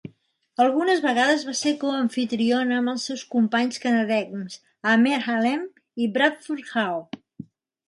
Algunes 0.63 1.01
vegades 1.01 1.43
va 1.49 1.53
ser 1.59 1.73
coamfitriona 1.83 2.79
amb 2.81 2.93
els 2.95 3.05
seus 3.11 3.25
companys 3.37 3.79
canadencs 3.85 4.57
Aamer 4.95 5.15
Haleem 5.21 5.71
i 6.07 6.11
Bradford 6.19 6.75
How. 6.75 7.01